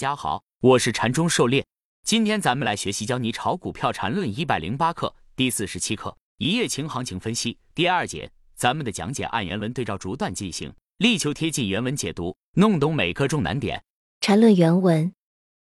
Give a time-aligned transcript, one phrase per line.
[0.00, 1.62] 大家好，我是禅中狩猎。
[2.04, 8.30] 今天咱们来学习教你炒股票禅论一百零八课第四十七课一夜情行情分析第二节。
[8.56, 13.84] 咱们的讲解按原文对照逐段进行，力求贴近原文解读，弄懂每个重难点。
[14.22, 15.12] 禅论原文：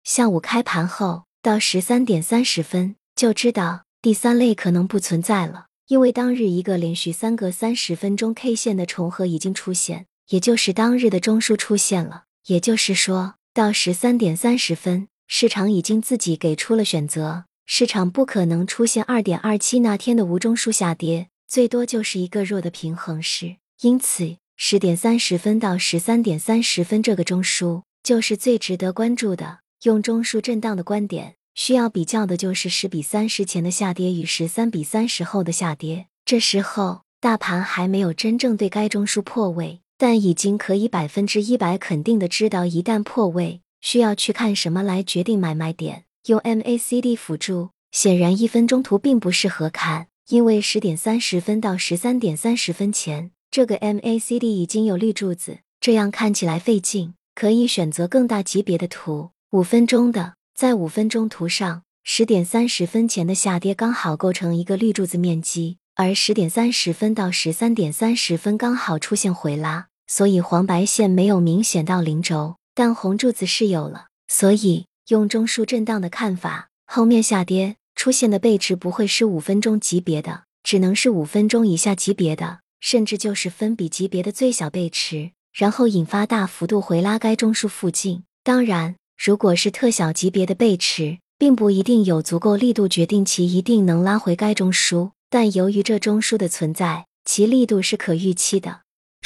[0.05, 12.23] 下午开盘后到十三点三十分，就知道第三类可能不存在了，因为当日一个连续三个三十分钟 K 线的重合已经出现，也就是当日的中枢出现了。
[12.45, 13.35] 也就是说。
[13.53, 23.57] 到十三点三十分，市场已经自己给出了选择，市场不可能出现二点二七那天的无中枢下跌，最多就是一个弱的平衡式。
[23.81, 29.59] 因此，十点三十分到十三点三十分这个中枢就是最值得关注的。
[29.83, 36.07] 用中枢震荡的观点，需要比较的就是十比三十前的下跌与十三比三十后的下跌。
[36.23, 39.80] 这时候，大盘还没有真正对该中枢破位。
[40.01, 46.05] 但已经可以百分之一百肯定的知道，一旦破位，需要去看什么来决定买卖点。
[46.25, 57.13] 用 MACD 辅助，显然一分钟图并不适合看，因为十点三十分到十三点三十分前，这个 MACD 已经有绿柱子，这样看起来费劲。
[57.35, 69.89] 可以选择更大级别的图，五分钟的，在五分钟图上，十点三十分前的下跌刚好构成一个绿柱子面积，而十点三十分到十三点三十分刚好出现回拉。
[70.11, 74.07] 所以黄白线没有明显到零轴，但红柱子是有了。
[74.27, 88.23] 所以用中枢震荡的看法，后面下跌出现的背驰不会是五分钟级别的，只能是五分钟以下级别的，甚至就是分比级别的最小背驰，然后引发大幅度回拉该中枢附近。
[88.43, 98.81] 当然，如果是特小级别的背驰，并不一定有足够力度决定其一定能拉回该中枢，但由于这中枢的存在，其力度是可预期的。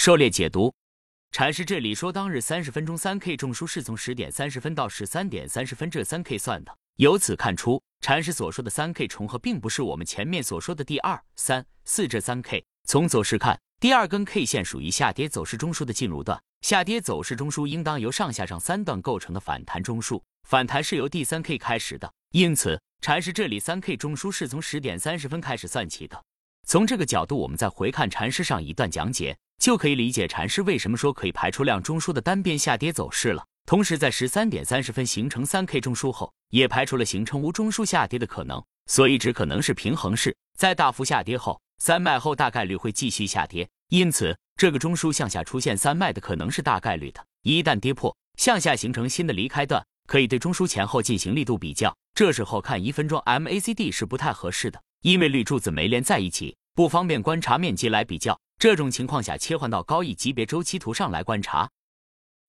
[0.06, 0.72] 狩猎解读，
[1.32, 6.78] 禅师这里说，当日三十分钟三 K 中枢是从十点三十分到十三点三十分这三 K 算的。
[6.98, 12.64] 由此看出，禅师所说的三 K 重合，并不是我们前面所说的第二、三、四这三 K。
[12.88, 22.14] 从走势看，第二根 K 线属于下跌走势中枢的进入段，下跌走势中枢应当由上下上三段构成的反弹中枢，反弹是由第三 K 开始的。
[22.32, 26.24] 因此，禅师这里三 K 中枢是从十点三十分开始算起的。
[26.68, 29.36] 从这个角度，我们再回看禅师上一段讲解。
[29.60, 33.44] 就可以理解禅师为什么说可以排除量中枢的单边下跌走势了。
[33.66, 40.36] 同时，在十三点三十分形成三 K 中枢后，也排除了形成无中枢下跌的可能，所以只可能是平衡式。
[40.56, 47.26] 在大幅下跌后，三卖后大概率会继续下跌，因此这个中枢向下出现三卖的可能是大概率的。
[47.42, 51.96] 一旦跌破，向下形成新的离开段，可以对中枢前后进行力度比较。
[52.14, 58.40] 这时候看一分钟 MACD 是不太合适的，因为绿柱子没连在一起，不方便观察面积来比较。
[58.58, 61.70] 这种情况下，切换到高一级别周期图上来观察，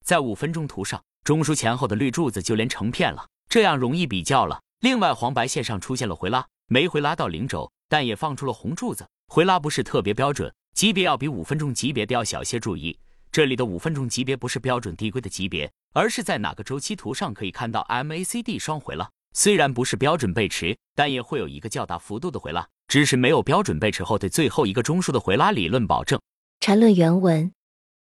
[0.05, 4.61] 在五分钟图上，中枢前后的绿柱子就连成片了，这样容易比较了。
[4.81, 12.61] 另外，黄白线上出现了回拉，没回拉到零轴，但也放出了红柱子，回拉不是特别标准，级别要比五分钟级别的要小些。
[12.61, 12.97] 注意，
[13.33, 19.11] 这里的五分钟级别不是标准递归的级别，而是在哪个周期图上可以看到 MACD 双回拉。
[19.35, 22.67] 虽然不是标准背驰，但也会有一个较大幅度的回拉。
[22.89, 26.21] 只是没有标准背驰后的最后一个中枢的回拉理论保证。
[26.61, 27.53] 缠论原文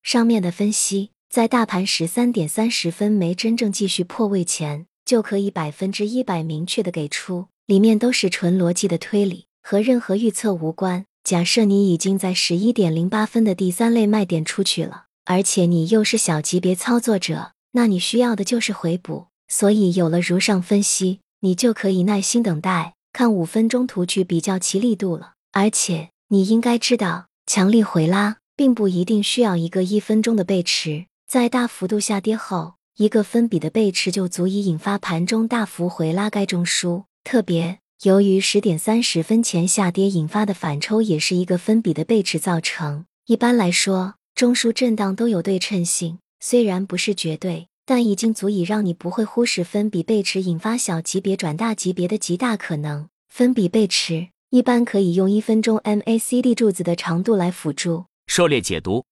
[0.03, 11.05] 上面的分析，在大盘十三点三十分没真正继续破位前，就可以百分之一百明确的给出，里面都是纯逻辑的推理，和任何预测无关。
[11.25, 19.27] 假设你已经在十一点零八分的第三类卖点出去了，而且你又是小级别操作者，那你需要的就是回补。
[19.49, 22.96] 所以有了如上分析，你就可以耐心等待。
[23.16, 37.04] 看五分钟图去比较其力度了，而且你应该知道，强力回拉并不一定需要一个一分钟的背驰，在大幅度下跌后，一个分比的背驰就足以引发盘中大幅回拉该中枢。
[37.25, 43.06] 特别由于十点三十分前下跌引发的反抽也是一个分比的背驰造成。
[43.25, 47.69] 一般来说，中枢震荡都有对称性，虽然不是绝对。
[47.87, 53.09] 但已经足以让你不会忽视分比背驰引发小级别转大级别的极大可能。
[53.28, 58.07] 分比背驰一般可以用一分钟 MACD 柱子的长度来辅助。
[58.27, 59.05] 狩猎解读：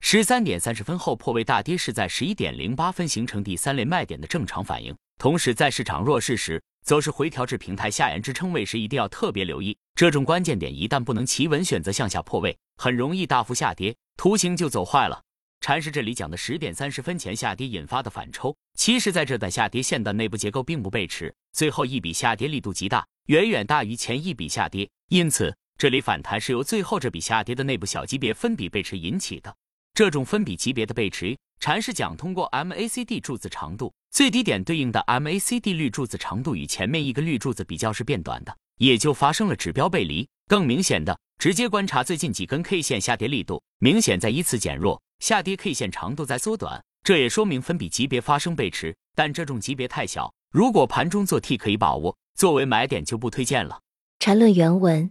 [0.00, 4.96] 十三点三十分后破位大跌是在十一点零八分形成第三类卖点的正常反应。
[5.18, 10.74] 同时，在市场弱势时，则是回调至平台下沿支撑位时，一定要特别留意这种关键点。
[10.74, 15.23] 一旦不能企稳选择向下破位，很容易大幅下跌，图形就走坏了。
[15.64, 29.56] 禅师这里讲的十点三十分前下跌引发的反抽，其实在这段下跌线段内部结构并不背驰，最后一笔下跌力度极大，远远大于前一笔下跌，因此这里反弹是由最后这笔下跌的内部小级别分比背驰引起的。
[29.94, 40.28] 这种分比级别的背驰，禅师讲通过 MACD 柱子长度最低点对应的 MACD 绿柱子长度与前面一个绿柱子比较是变短的，也就发生了指标背离。
[40.46, 53.80] 更明显的，直接观察最近几根 K 线下跌力度明显在依次减弱，下跌 K 线长度在缩短，这也说明分比级别发生背驰，但这种级别太小，如果盘中做 T 可以把握，作为买点就不推荐了。
[54.18, 55.10] 缠论原文，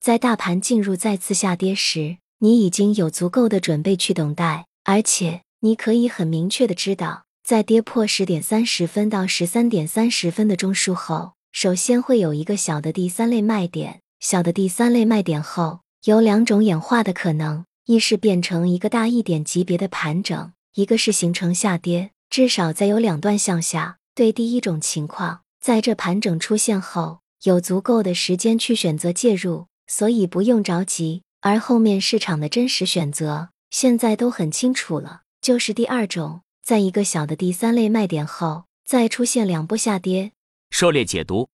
[0.00, 2.18] 在大盘进入再次下跌时。
[2.38, 14.00] 你已经有足够的准备去等待，而且你可以很明确的知道，在跌破十点三十分到十三点三十分的中枢后，首先会有一个小的第三类卖点。
[14.18, 23.98] 小的第三类卖点后，有两种演化的可能：一是变成一个大一点级别的盘整，一个是形成下跌，至少再有两段向下。
[24.14, 31.22] 对第一种情况，在这盘整出现后，有足够的时间去选择介入，所以不用着急。
[31.42, 40.32] 而后面市场的真实选择现在都很清楚了，就是第二种，在一个小的第三类卖点后，再出现两波下跌。
[40.70, 41.50] 狩猎解读，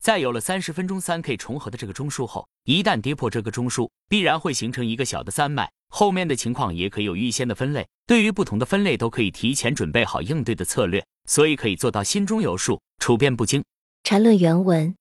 [0.00, 13.62] 在有了三十分钟三 K 重合的这个中枢后，一旦跌破这个中枢，必然会形成一个小的三脉，后面的情况也可以有预先的分类，对于不同的分类都可以提前准备好应对的策略，所以可以做到心中有数，处变不惊。
[14.02, 14.94] 缠论原文，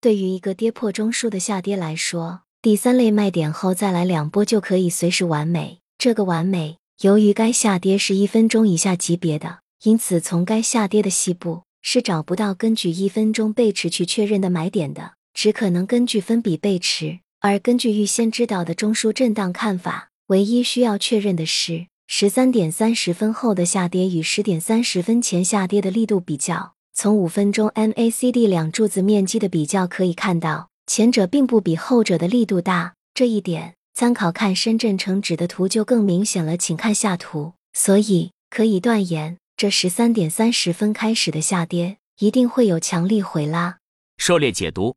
[0.00, 2.42] 对于一个跌破中枢的下跌来说。
[2.60, 5.80] 第三类卖点后再来两波就可以随时完美。
[5.98, 17.18] 这个完美，由于该下跌是一分钟以下级别的，因此从该下跌的细部是找不到根据一分钟背驰去确认的买点的，只可能根据分比背驰。
[17.40, 26.72] 而根据预先知道的中枢震荡看法，唯一需要确认的是十三点三十分后的下跌与十点三十分前下跌的力度比较。
[26.94, 30.70] 从五分钟 MACD 两柱子面积的比较可以看到。
[30.86, 36.56] 前者并不比后者的力度大，这一点参考看深圳成指的图就更明显了。
[36.56, 43.76] 请看下图，所以可以断言，这十三点三十分开始的下跌一定会有强力回拉。
[44.16, 44.96] 狩猎解读：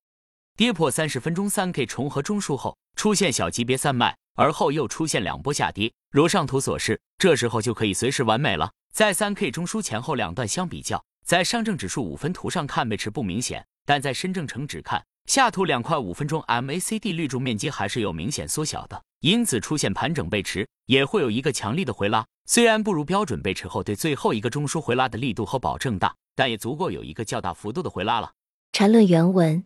[0.56, 8.72] 跌破三十分钟三 K 重合中枢后，出现小级别三卖，而后又出现两波下跌，如上图所示，这时候就可以随时完美了。
[8.94, 15.04] 在三 K 中枢前后两段相比较，在上证指数五分图上看背驰不明显，但在深证成指看。
[15.26, 22.24] 下图两块五分钟 MACD 绿柱面积还是有明显缩小的，因此出现盘整背驰，也会有一个强力的回拉。
[22.46, 28.34] 虽然不如标准背驰后对最后一个中枢回拉的力度和保证大，但也足够有一个较大幅度的回拉了。
[28.72, 29.66] 缠论原文，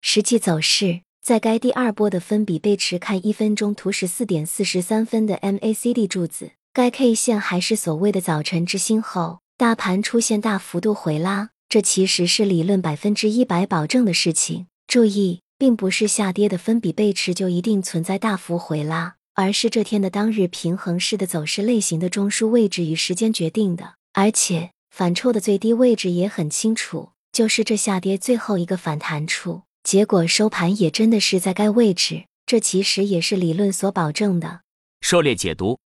[0.00, 14.66] 实际走势在该第二波的分比背驰，看一分钟图十四点四十三分的 MACD 柱子，该 K 线还是所谓的早晨之星后，大盘出现大幅度回拉，这其实是理论百分之一百保证的事情。
[14.88, 23.94] 注意，并不是下跌的分比背驰就一定存在大幅回拉，而是这天的当日平衡式的走势类型的中枢位置与时间决定的。
[24.12, 29.62] 而且反抽的最低位置也很清楚，就是这下跌最后一个反弹处。
[29.82, 34.62] 结果收盘也真的是在该位置，这其实也是理论所保证的。
[35.00, 35.78] 狩猎解读，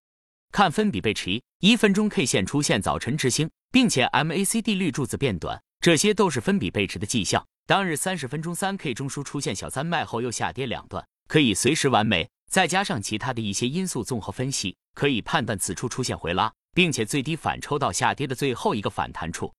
[0.52, 7.44] 看分比背驰，一分钟 K 线出现早晨之星，并且 MACD 绿柱子变短，这些都是分比背驰的迹象。
[7.66, 12.28] 当日三十分钟三 K 中枢出现小三卖后又下跌两段，可以随时完美。
[12.50, 19.52] 再加上其他的一些因素综合分析，可以判断此处出现回拉，并且最低反抽到下跌的最后一个反弹处，